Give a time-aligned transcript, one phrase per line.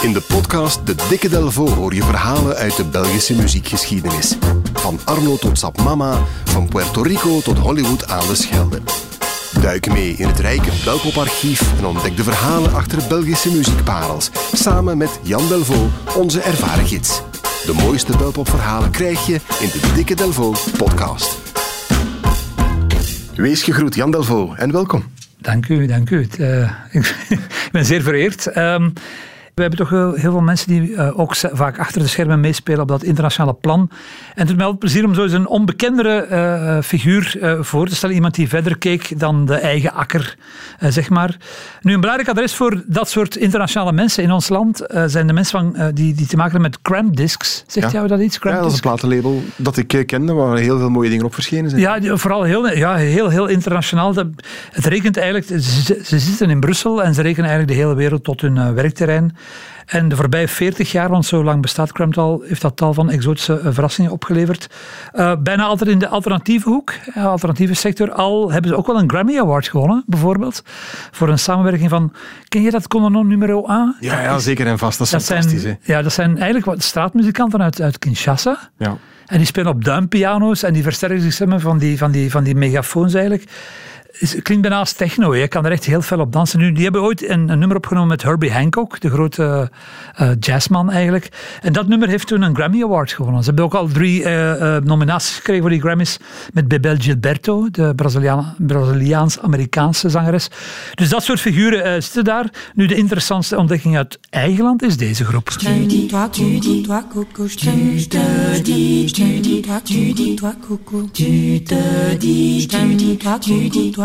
[0.00, 4.36] In de podcast De Dikke Delvo hoor je verhalen uit de Belgische muziekgeschiedenis.
[4.72, 8.80] Van Arno tot Sap Mama, van Puerto Rico tot Hollywood aan de Schelde.
[9.60, 14.30] Duik mee in het rijke Belpoparchief en ontdek de verhalen achter Belgische muziekparels.
[14.52, 17.22] Samen met Jan Delvo, onze ervaren gids.
[17.66, 21.38] De mooiste Belpopverhalen krijg je in de Dikke Delvo podcast.
[23.34, 25.04] Wees gegroet, Jan Delvo, en welkom.
[25.38, 26.28] Dank u, dank u.
[26.38, 26.70] Uh,
[27.28, 28.56] ik ben zeer vereerd.
[28.56, 28.92] Um,
[29.58, 29.90] we hebben toch
[30.20, 33.80] heel, veel mensen die uh, ook vaak achter de schermen meespelen op dat internationale plan.
[33.80, 33.88] En
[34.34, 37.94] het doet mij altijd plezier om zo eens een onbekendere uh, figuur uh, voor te
[37.94, 38.14] stellen.
[38.14, 40.36] Iemand die verder keek dan de eigen akker,
[40.78, 41.36] zeg maar.
[41.80, 45.58] Nu, een belangrijk adres voor dat soort internationale mensen in ons land zijn de mensen
[45.58, 47.64] van, die, die te maken hebben met Cramp Discs.
[47.66, 47.92] Zegt ja.
[47.92, 48.38] jou dat iets?
[48.38, 51.34] Cramp ja, dat is een platenlabel dat ik kende, waar heel veel mooie dingen op
[51.34, 51.82] verschenen zijn.
[51.82, 54.14] Ja, vooral heel, ja, heel, heel internationaal.
[54.72, 58.24] Het rekent eigenlijk, ze, ze zitten in Brussel en ze rekenen eigenlijk de hele wereld
[58.24, 59.36] tot hun werkterrein.
[59.88, 63.10] En de voorbije 40 jaar, want zo lang bestaat Cramped al, heeft dat tal van
[63.10, 64.68] exotische uh, verrassingen opgeleverd.
[65.14, 68.12] Uh, bijna altijd in de alternatieve hoek, uh, alternatieve sector.
[68.12, 70.62] Al hebben ze ook wel een Grammy Award gewonnen, bijvoorbeeld.
[71.10, 72.12] Voor een samenwerking van.
[72.48, 73.96] Ken je dat Cononon numero 1?
[74.00, 74.98] Ja, ja, zeker en vast.
[74.98, 75.62] Dat is dat fantastisch.
[75.62, 78.70] Zijn, ja, dat zijn eigenlijk wat straatmuzikanten uit, uit Kinshasa.
[78.78, 78.96] Ja.
[79.26, 82.44] En die spelen op duimpiano's en die versterken zich stemmen van die, van die, van
[82.44, 83.44] die megafoons eigenlijk
[84.42, 85.36] klinkt bijna techno.
[85.36, 86.58] Je kan er echt heel veel op dansen.
[86.58, 89.70] Nu, die hebben ooit een, nummer opgenomen met Herbie Hancock, de grote
[90.20, 91.28] uh, jazzman eigenlijk.
[91.62, 93.40] En dat nummer heeft toen een Grammy Award gewonnen.
[93.40, 96.18] Ze hebben ook al drie uh, nominaties gekregen voor die Grammys
[96.52, 97.92] met Bebel Gilberto, de
[98.56, 100.48] Braziliaans-Amerikaanse zangeres.
[100.94, 102.50] Dus dat soort figuren zitten daar.
[102.74, 105.48] Nu, de interessantste ontdekking uit eigen land is deze groep.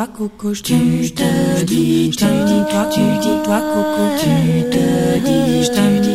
[0.05, 5.19] Toi Coco, je te dis, je te dis toi, tu dis toi Coco, tu te
[5.25, 6.12] dis, je te tu dis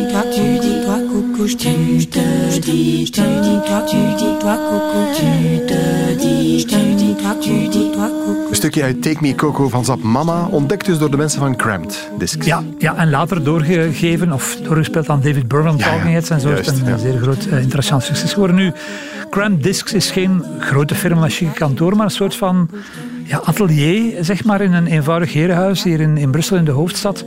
[1.39, 6.15] toi Coco, je te dis, je te dis toi, tu dis toi Coco, tu te
[6.17, 8.49] dis, je te dis toi, tu dis toi Coco.
[8.49, 11.55] Een stukje uit Take Me Coco van Zap Mama, ontdekt dus door de mensen van
[11.55, 12.45] Cramped Discs.
[12.45, 16.39] Ja, ja en later doorgegeven of doorgespeeld aan David Byrne van ja, Talking Heads en
[16.39, 16.97] zo juist, is het een ja.
[16.97, 18.55] zeer groot uh, internationaal succes geworden.
[18.55, 18.71] Nu,
[19.29, 22.69] Cramped Discs is geen grote firma chique kantoor, maar een soort van
[23.23, 27.25] ja, atelier, zeg maar, in een eenvoudig herenhuis hier in, in Brussel, in de hoofdstad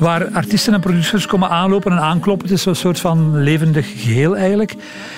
[0.00, 2.46] waar artiesten en producers komen aanlopen en aankloppen.
[2.46, 4.74] Het is zo'n soort van levendig geheel eigenlijk.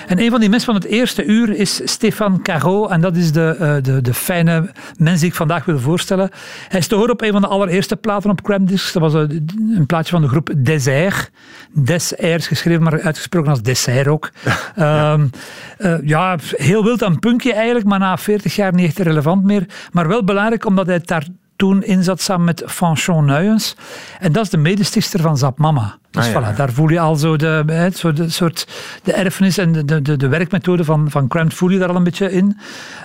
[0.07, 2.89] En een van die mensen van het eerste uur is Stefan Caro.
[2.89, 6.31] En dat is de, uh, de, de fijne mens die ik vandaag wil voorstellen.
[6.69, 8.93] Hij is te horen op een van de allereerste platen op Cram Discs.
[8.93, 11.31] Dat was een, een plaatje van de groep Désert.
[11.73, 14.31] Désert geschreven, maar uitgesproken als dessert ook.
[14.77, 15.31] Ja, um,
[15.79, 19.67] uh, ja heel wild aan punkje eigenlijk, maar na 40 jaar niet echt relevant meer.
[19.93, 21.27] Maar wel belangrijk, omdat hij daar
[21.63, 23.77] toen in zat samen met Fanchon Nuyens.
[24.19, 25.99] En dat is de medestichter van Zap Mama.
[26.13, 26.53] Dus ah, ja.
[26.53, 28.67] voilà, daar voel je al zo de, zo de, soort,
[29.03, 32.05] de erfenis en de, de, de werkmethode van, van Cramped voel je daar al een
[32.05, 32.59] beetje in.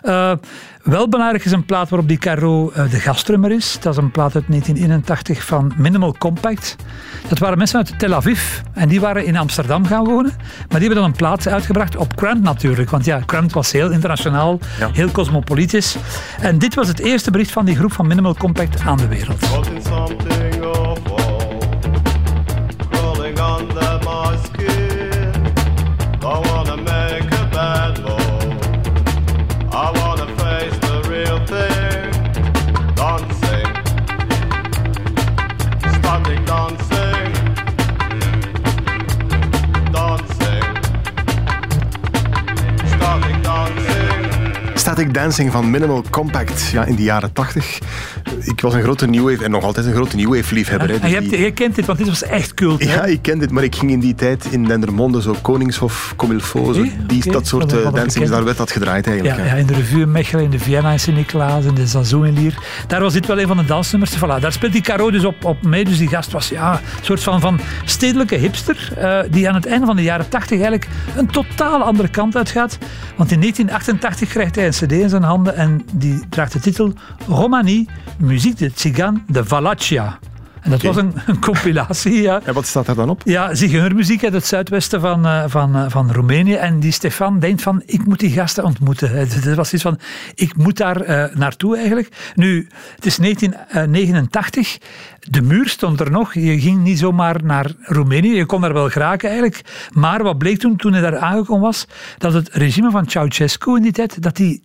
[0.04, 0.32] Uh,
[0.84, 3.78] wel belangrijk is een plaat waarop die Caro uh, de gastrummer is.
[3.80, 6.76] Dat is een plaat uit 1981 van Minimal Compact.
[7.28, 10.34] Dat waren mensen uit Tel Aviv en die waren in Amsterdam gaan wonen.
[10.38, 12.90] Maar die hebben dan een plaat uitgebracht op Cramped natuurlijk.
[12.90, 14.90] Want ja, Cramped was heel internationaal, ja.
[14.94, 15.96] heel cosmopolitisch.
[16.42, 19.46] En dit was het eerste bericht van die groep van Minimal Compact aan de wereld.
[44.98, 47.80] Static Dancing van Minimal Compact ja, in de jaren 80.
[48.42, 50.94] Ik was een grote New Wave en nog altijd een grote New Wave liefhebber.
[50.94, 52.84] Ja, dus je, hebt, je, kent dit, want dit was echt cult.
[52.84, 56.74] Ja, ik ken dit, maar ik ging in die tijd in Dendermonde, zo Koningshof, Comilfo,
[56.74, 57.34] zo, die, okay.
[57.34, 59.38] dat soort uh, dancings, daar werd dat gedraaid eigenlijk.
[59.38, 59.54] Ja, ja.
[59.54, 62.54] in de revue in Mechelen, in de Vienna in Sint-Niklaas, in de Zazoo in Lier.
[62.88, 64.18] Daar was dit wel een van de dansnummers.
[64.18, 65.86] Voilà, daar speelt die Caro dus op, op mee.
[65.86, 69.66] Dus die gast was ja, een soort van, van stedelijke hipster, uh, die aan het
[69.66, 72.78] einde van de jaren 80 eigenlijk een totaal andere kant uitgaat.
[73.16, 76.94] Want in 1988 krijgt hij een cd in zijn handen en die draagt de titel
[77.28, 77.88] Romani,
[78.18, 80.20] muziek de Tsigan de Valacia.
[80.68, 80.94] En dat okay.
[80.94, 82.22] was een, een, compilatie.
[82.22, 82.42] Ja.
[82.44, 83.22] En wat staat daar dan op?
[83.26, 86.54] Ja, zigeunermuziek uit het zuidwesten van, uh, van, uh, van Roemenië.
[86.54, 89.12] En die Stefan denkt van, ik moet die gasten ontmoeten.
[89.12, 90.00] Het was iets van,
[90.36, 92.34] ik moet daar uh, naartoe eigenlijk.
[92.36, 94.78] Nu, het is 1989.
[95.20, 96.34] De muur stond er nog.
[96.34, 98.36] Je ging niet zomaar naar Roemenië.
[98.36, 99.62] Je kon daar wel geraken eigenlijk.
[99.94, 101.88] Maar wat bleek toen, toen hij daar aangekomen was,
[102.18, 104.62] dat het regime van Ceausescu in die tijd, dat die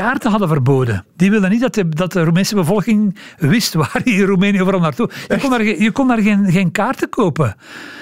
[0.00, 1.04] kaarten hadden verboden.
[1.16, 5.10] Die wilden niet dat de, dat de Roemeense bevolking wist waar in Roemenië vooral naartoe.
[5.28, 7.56] Je kon daar, je kon daar geen, geen kaarten kopen.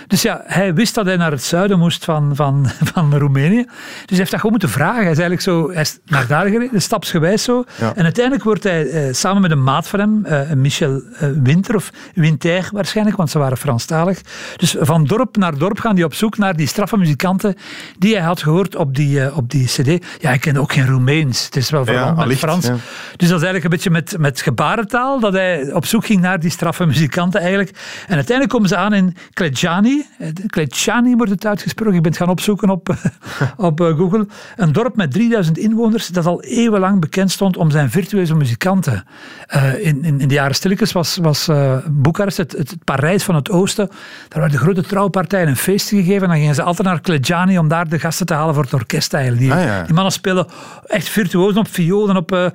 [0.07, 3.65] Dus ja, hij wist dat hij naar het zuiden moest van, van, van Roemenië.
[3.65, 5.03] Dus hij heeft dat gewoon moeten vragen.
[5.03, 7.65] Hij is eigenlijk zo, hij is naar daar gereden, stapsgewijs zo.
[7.79, 7.95] Ja.
[7.95, 11.75] En uiteindelijk wordt hij eh, samen met een maat van hem, eh, Michel eh, Winter,
[11.75, 14.21] of Winter waarschijnlijk, want ze waren Franstalig.
[14.57, 17.55] Dus van dorp naar dorp gaan die op zoek naar die straffe muzikanten
[17.99, 20.05] die hij had gehoord op die, eh, op die cd.
[20.21, 21.45] Ja, ik ken ook geen Roemeens.
[21.45, 22.67] Het is wel vooral met Frans.
[22.67, 22.77] ja.
[23.17, 26.41] Dus dat is eigenlijk een beetje met, met gebarentaal dat hij op zoek ging naar
[26.41, 27.71] die straffe muzikanten eigenlijk.
[28.07, 30.07] En uiteindelijk komen ze aan in Klejani.
[30.47, 31.95] Klejani wordt het uitgesproken.
[31.95, 32.97] Ik ben het gaan opzoeken op,
[33.57, 34.27] op eh, Google.
[34.57, 39.05] Een dorp met 3000 inwoners dat al eeuwenlang bekend stond om zijn virtueuze muzikanten.
[39.47, 43.35] Eh, in, in, in de jaren stilletjes was, was eh, Boekarest het, het Parijs van
[43.35, 43.89] het Oosten.
[44.29, 46.23] Daar werden grote trouwpartijen en feesten gegeven.
[46.23, 48.73] En dan gingen ze altijd naar Klejani om daar de gasten te halen voor het
[48.75, 49.43] orkest eigenlijk.
[49.43, 49.83] Die, Ah, ja.
[49.83, 50.47] die mannen spelen
[50.87, 52.47] echt virtuoos op violen, op, eh,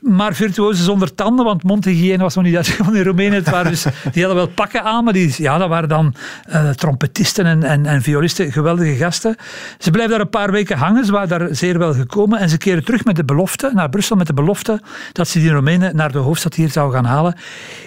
[0.00, 3.34] maar virtuozen zonder tanden, want mondhygiëne was nog niet uitgevonden in Roemenië.
[3.34, 3.82] Het waren dus,
[4.12, 6.14] die hadden wel pakken aan, maar die, ja, dat waren dan
[6.46, 9.36] eh, trompetisten en, en, en violisten, geweldige gasten.
[9.78, 12.58] Ze blijven daar een paar weken hangen, ze waren daar zeer wel gekomen en ze
[12.58, 14.80] keren terug met de belofte, naar Brussel met de belofte
[15.12, 17.34] dat ze die Roemenen naar de hoofdstad hier zouden gaan halen.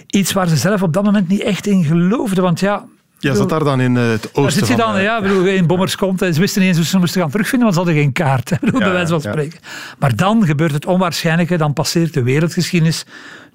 [0.07, 2.85] Iets waar ze zelf op dat moment niet echt in geloofden, want ja...
[3.25, 5.17] Ja, zat daar dan in eh, het oosten Daar zit je van, dan, eh, ja,
[5.17, 7.67] ik bedoel, in Bommers komt en ze wisten niet eens hoe ze moesten gaan terugvinden,
[7.67, 9.31] want ze hadden geen kaart, hè, bedoel, Ja, bij wijze van ja.
[9.31, 9.59] spreken.
[9.99, 13.05] Maar dan gebeurt het onwaarschijnlijke, dan passeert de wereldgeschiedenis.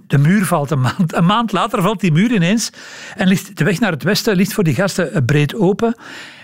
[0.06, 1.14] De muur valt een maand.
[1.14, 2.70] Een maand later valt die muur ineens
[3.17, 5.94] en ligt de weg naar het westen ligt voor die gasten eh, breed open.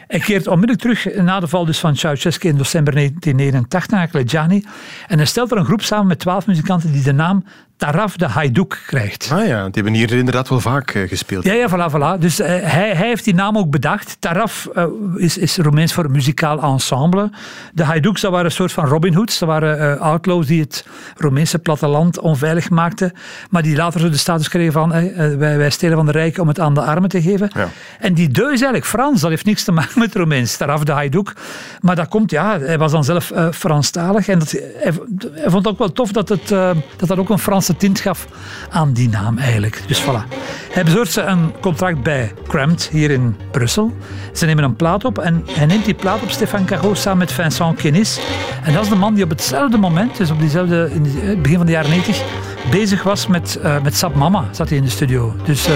[0.06, 4.64] Hij keert onmiddellijk terug na de val dus van Ceausescu in december 1989 naar Klejani.
[5.06, 7.44] En hij stelt er een groep samen met twaalf muzikanten die de naam
[7.76, 9.31] Taraf de Hajduk krijgt.
[9.32, 11.44] Ah ja, die hebben hier inderdaad wel vaak eh, gespeeld.
[11.44, 12.20] Ja, ja, voilà, voilà.
[12.20, 14.17] Dus eh, hij, hij heeft die naam ook bedacht.
[14.19, 14.84] Taraf eh,
[15.17, 17.31] is, is Roemeens voor muzikaal ensemble.
[17.73, 19.38] De Haiduks, dat waren een soort van Robin Hoods.
[19.38, 20.87] Dat waren outlaws die het
[21.17, 23.12] Roemeense platteland onveilig maakten.
[23.50, 24.90] Maar die later zo de status kregen van
[25.38, 27.50] wij, wij stelen van de rijken om het aan de armen te geven.
[27.55, 27.69] Ja.
[28.00, 29.20] En die deu is eigenlijk Frans.
[29.20, 30.56] Dat heeft niks te maken met Roemeens.
[30.56, 31.32] Taraf de Hajduk.
[31.81, 34.28] Maar dat komt, ja, hij was dan zelf Franstalig.
[34.28, 34.93] En dat, hij,
[35.32, 36.49] hij vond het ook wel tof dat, het,
[36.96, 37.38] dat dat ook een
[37.75, 38.27] Tint gaf
[38.71, 39.83] aan die naam eigenlijk.
[39.87, 40.37] Dus voilà.
[40.73, 43.93] Hij bezorgt ze een contract bij Cramped hier in Brussel.
[44.33, 47.33] Ze nemen een plaat op en hij neemt die plaat op Stefan Cagot samen met
[47.33, 48.21] Vincent Kenis.
[48.63, 51.57] En dat is de man die op hetzelfde moment, dus op diezelfde, in het begin
[51.57, 52.23] van de jaren 90,
[52.71, 55.35] bezig was met, eh met Sap Mama, zat hij in de studio.
[55.45, 55.75] Dus eh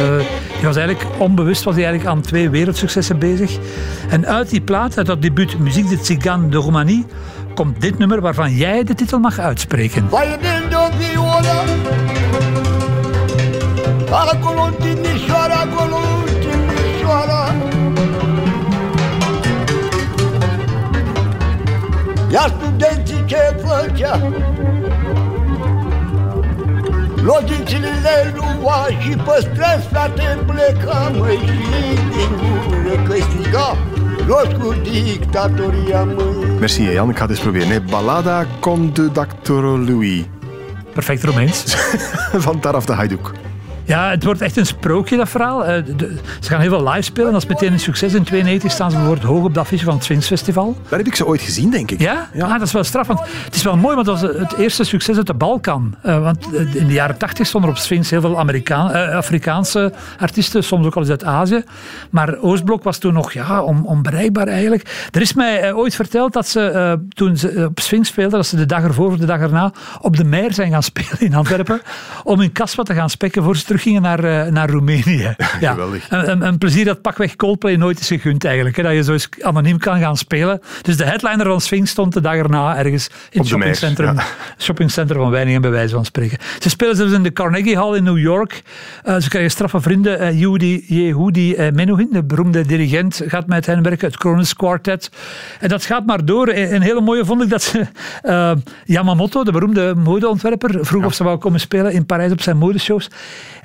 [0.61, 3.59] hij was eigenlijk onbewust was hij eigenlijk aan twee wereldsuccessen bezig.
[4.09, 7.07] En uit die plaat, uit dat debuut Muziek de Tsigan de Roumanie,
[7.61, 10.09] komt dit nummer waarvan jij de titel mag uitspreken.
[22.31, 24.19] Iar studenții ce făcea
[27.23, 31.39] Logițile le lua și pe străzi, frate, pleca, măi,
[36.61, 37.69] Merci Jan, ik ga het eens proberen.
[37.69, 37.81] hè.
[37.81, 39.53] Ballada con de Dr.
[39.63, 40.25] Louis
[40.95, 41.65] Perfect Romeins.
[42.47, 43.33] van Taraf de Hajduk.
[43.91, 45.65] Ja, het wordt echt een sprookje, dat verhaal.
[45.65, 47.33] Eh, de- ze gaan heel veel live spelen.
[47.33, 48.15] Dat is meteen een succes.
[48.15, 50.77] In 92 staan ze bijvoorbeeld hoog op dat affiche van het Sphinx Festival.
[50.89, 52.01] Daar heb ik ze ooit gezien, denk ik.
[52.01, 52.29] Ja?
[52.41, 53.07] Ah, dat is wel straf.
[53.07, 55.95] Want het is wel mooi, want dat was het eerste succes uit de Balkan.
[56.03, 59.17] Eh, want eh, in de jaren 80 stonden er op Sphinx heel veel Amerikaan, eh,
[59.17, 61.63] Afrikaanse artiesten, soms ook al eens uit Azië.
[62.11, 65.09] Maar Oostblok was toen nog ja, on- onbereikbaar eigenlijk.
[65.11, 68.37] Er is mij eh, ooit verteld dat ze eh, toen ze eh, op Sphinx speelden,
[68.39, 71.21] dat ze de dag ervoor of de dag erna op de Meijer zijn gaan spelen
[71.21, 71.81] in Antwerpen.
[72.25, 75.35] om in Kaswa te gaan spekken voor ze teruggingen naar, eh, naar Roemenië.
[75.61, 76.07] Ja, Geweldig.
[76.11, 78.77] Een, een, plezier dat pakweg Coldplay nooit is gegund eigenlijk.
[78.77, 80.61] Hè, dat je zo eens anoniem kan gaan spelen.
[80.83, 84.25] Dus de headliner van Sphinx stond de dag erna ergens in het shoppingcentrum, ja.
[84.65, 86.39] shoppingcentrum van Weiningen bij wijze van spreken.
[86.59, 88.63] Ze spelen zelfs in de Carnegie Hall in New York.
[89.03, 90.19] Eh, ze krijgen straffe vrienden.
[90.19, 94.07] Eh Yehudi, Yehudi eh, Menuhin, de beroemde dirigent, gaat met hen werken.
[94.07, 95.11] Het Kronos Quartet.
[95.61, 96.49] En dat gaat maar door.
[96.49, 97.87] En Een hele mooie vond ik dat ze
[98.85, 103.11] Yamamoto, de beroemde modeontwerper, vroeg of ze wou komen spelen in Parijs op zijn modeshows.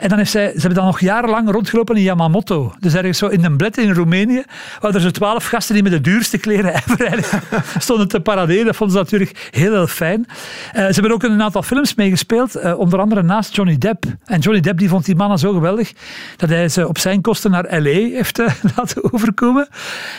[0.05, 2.73] En dan heeft zij, ze hebben dan nog jarenlang rondgelopen in Yamamoto.
[2.79, 4.43] Dus ergens zo in een bled in Roemenië,
[4.79, 7.41] waar er zo twaalf gasten die met de duurste kleren ever
[7.79, 8.65] stonden te paraderen.
[8.65, 10.25] Dat vonden ze natuurlijk heel, heel fijn.
[10.73, 14.05] Eh, ze hebben ook in een aantal films meegespeeld, eh, onder andere naast Johnny Depp.
[14.25, 15.93] En Johnny Depp die vond die mannen zo geweldig
[16.37, 17.89] dat hij ze op zijn kosten naar L.A.
[17.89, 19.67] heeft eh, laten overkomen.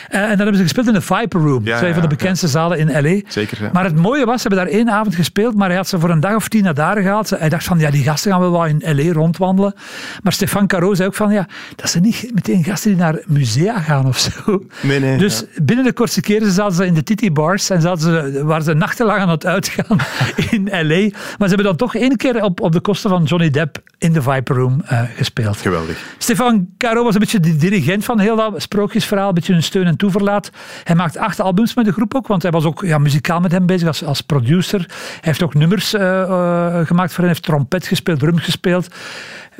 [0.09, 1.65] En dan hebben ze gespeeld in de Viper Room.
[1.65, 3.21] Ja, is een van de bekendste zalen in L.A.
[3.27, 3.69] Zeker.
[3.73, 6.09] Maar het mooie was, ze hebben daar één avond gespeeld, maar hij had ze voor
[6.09, 7.29] een dag of tien naar daar gehaald.
[7.29, 9.13] Hij dacht van, ja, die gasten gaan wel wat in L.A.
[9.13, 9.75] rondwandelen.
[10.23, 13.79] Maar Stefan Caro zei ook van, ja, dat zijn niet meteen gasten die naar musea
[13.79, 14.65] gaan of zo.
[14.81, 18.01] Nee, nee, dus binnen de kortste keren zaten ze in de Titi Bars en zaten
[18.01, 19.97] ze, waren ze nachtenlang aan het uitgaan
[20.51, 21.09] in L.A.
[21.37, 24.13] Maar ze hebben dan toch één keer op, op de kosten van Johnny Depp in
[24.13, 25.57] de Viper Room eh, gespeeld.
[25.57, 25.97] Geweldig.
[26.17, 29.85] Stefan Caro was een beetje de dirigent van heel dat sprookjesverhaal, een beetje een steun
[29.85, 30.51] en toeverlaat.
[30.83, 33.51] Hij maakt acht albums met de groep ook, want hij was ook ja, muzikaal met
[33.51, 34.79] hem bezig als, als producer.
[34.87, 38.87] Hij heeft ook nummers uh, uh, gemaakt voor hen, heeft trompet gespeeld, drum gespeeld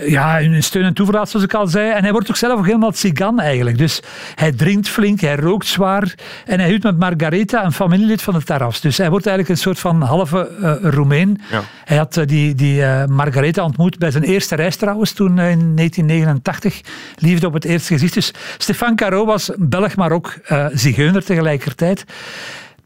[0.06, 1.92] ja, een steun en toeverlaat, zoals ik al zei.
[1.92, 3.78] En hij wordt ook zelf ook helemaal tsigan eigenlijk.
[3.78, 4.02] Dus
[4.36, 6.14] hij drinkt flink, hij rookt zwaar.
[6.46, 8.82] En hij huwt met Margaretha, een familielid van de Tarafs.
[8.82, 11.42] Dus hij wordt eigenlijk een soort van halve uh, Roemeen.
[11.52, 11.62] Ja.
[11.86, 15.76] Hij had uh, die, die uh, Margaretha ontmoet bij zijn eerste reis trouwens, toen in
[15.76, 16.82] 1989.
[17.16, 18.14] Liefde op het eerste gezicht.
[18.14, 20.34] Dus Stefan Caro was Belg, maar ook
[20.74, 22.06] zigeuner tegelijkertijd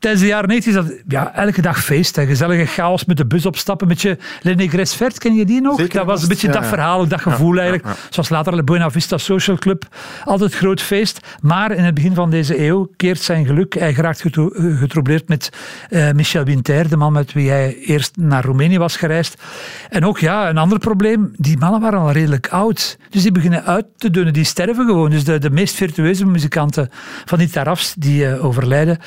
[0.01, 2.15] tijdens de jaren 90 is dat ja, elke dag feest.
[2.15, 2.25] Hè.
[2.25, 3.87] Gezellige chaos met de bus opstappen.
[3.87, 5.79] Met je René Gresvert, ken je die nog?
[5.79, 7.97] Zeker, dat was een beetje ja, dat verhaal, dat gevoel eigenlijk.
[8.09, 9.85] Zoals later de Buena Vista Social Club.
[10.25, 11.19] Altijd groot feest.
[11.41, 13.73] Maar in het begin van deze eeuw keert zijn geluk.
[13.73, 15.49] Hij geraakt getro getroubleerd met
[15.89, 19.41] uh, Michel Winter, de man met wie hij eerst naar Roemenië was gereisd.
[19.89, 21.33] En ook ja, een ander probleem.
[21.37, 22.97] Die mannen waren al redelijk oud.
[23.09, 24.33] Dus die beginnen uit te dunnen.
[24.33, 25.09] Die sterven gewoon.
[25.09, 26.89] Dus de, de meest virtueuze muzikanten
[27.25, 28.97] van die tarafs, die uh, overlijden.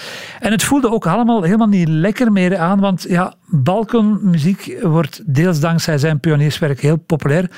[0.40, 5.60] En het voelde ook allemaal helemaal niet lekker meer aan, want ja, balkonmuziek wordt deels
[5.60, 7.50] dankzij zijn pionierswerk heel populair,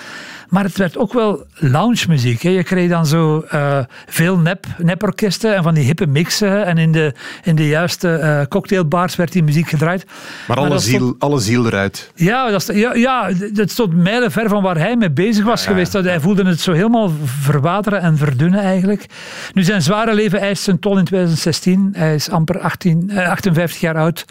[0.48, 2.42] maar het werd ook wel lounge-muziek.
[2.42, 6.92] Je kreeg dan zo uh, veel nep, neporkesten en van die hippe mixen en in
[6.92, 10.06] de, in de juiste uh, cocktailbars werd die muziek gedraaid.
[10.46, 12.10] Maar, alle, maar ziel, stond, alle ziel eruit.
[12.14, 15.92] Ja, dat, ja, ja, dat stond mijlenver van waar hij mee bezig was ja, geweest.
[15.92, 19.06] Dat hij voelde het zo helemaal verwateren en verdunnen eigenlijk.
[19.52, 21.90] Nu zijn zware leven eist zijn tol in 2016.
[21.92, 24.24] Hij is amper 18, uh, 58 jaar oud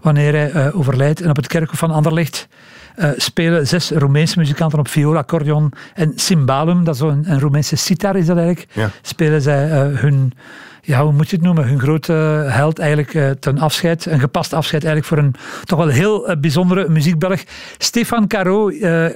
[0.00, 1.20] wanneer hij uh, overlijdt.
[1.20, 2.48] En op het kerkhof van Anderlecht
[2.96, 6.84] uh, spelen zes Roemeense muzikanten op viola, accordeon en cymbalum.
[6.84, 8.68] Dat is een, een Roemeense sitar is dat eigenlijk.
[8.72, 8.90] Ja.
[9.02, 10.32] Spelen zij uh, hun,
[10.86, 12.12] ja, hoe moet je het noemen, hun grote
[12.48, 14.06] held eigenlijk uh, ten afscheid.
[14.06, 17.40] Een gepast afscheid eigenlijk voor een toch wel heel bijzondere muziekbelg.
[17.78, 18.70] Stefan Caro,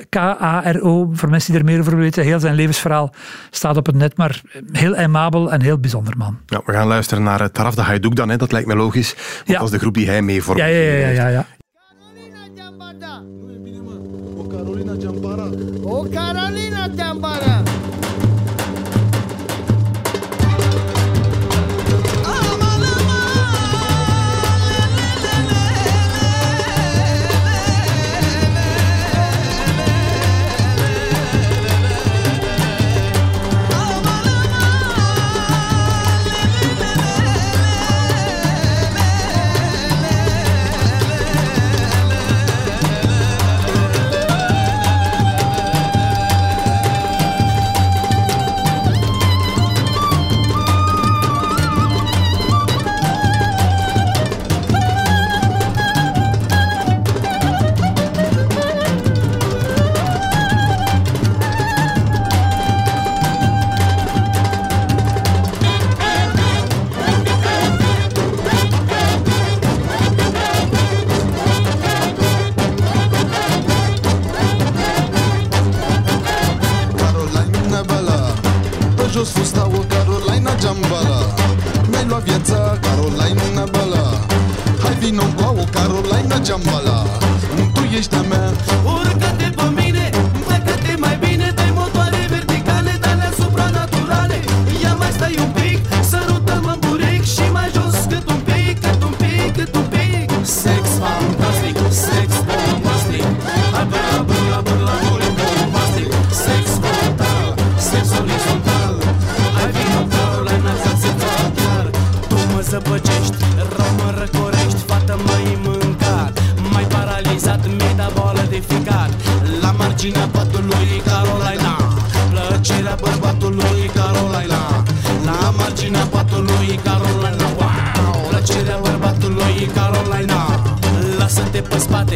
[0.09, 2.25] K-A-R-O, voor mensen die er meer over weten.
[2.25, 3.15] Heel zijn levensverhaal
[3.51, 4.41] staat op het net, maar
[4.73, 6.39] heel aimabel en heel bijzonder man.
[6.47, 8.37] Ja, we gaan luisteren naar Taraf de Hajduk dan, hè.
[8.37, 9.15] dat lijkt me logisch.
[9.15, 9.55] Want Ja.
[9.55, 10.61] dat is de groep die hij mee vormt.
[10.61, 11.47] Ja, ja, ja, ja, ja.
[14.49, 15.49] Carolina Jambara.
[15.83, 17.60] O Carolina Jambara.
[86.43, 87.20] Jambala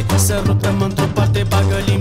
[0.08, 1.93] Hai să rupem într-o parte bagălii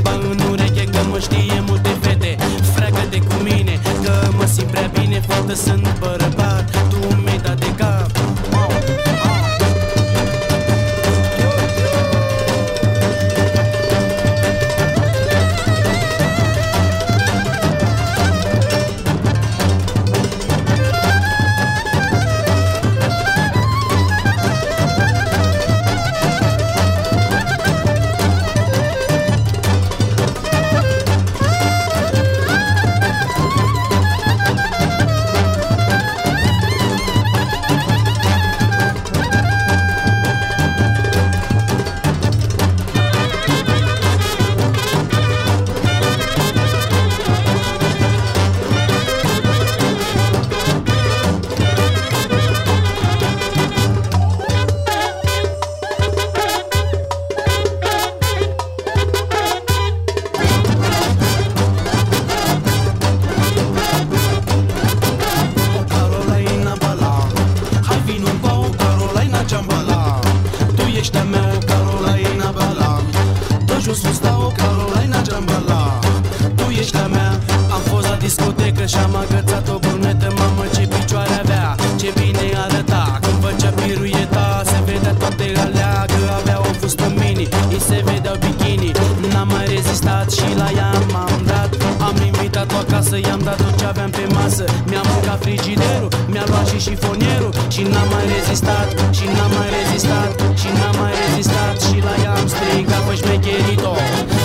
[96.83, 98.87] mi-a luat și șifonierul Și n-am mai rezistat,
[99.17, 103.93] și n-am mai rezistat Și n-am mai rezistat Și la ea am strigat, fă șmecherito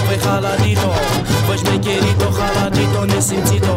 [0.07, 0.93] Fă haladito,
[1.47, 3.77] fă șmecherito, haladito, nesimțito